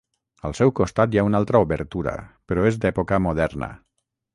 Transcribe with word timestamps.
Al 0.47 0.55
seu 0.59 0.71
costat 0.79 1.11
hi 1.17 1.21
ha 1.21 1.27
una 1.29 1.39
altra 1.43 1.63
obertura, 1.67 2.17
però 2.51 2.69
és 2.75 2.85
d'època 2.87 3.25
moderna. 3.31 3.75